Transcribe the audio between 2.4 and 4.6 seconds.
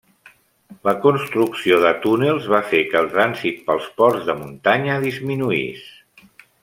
va fer que el trànsit pels ports de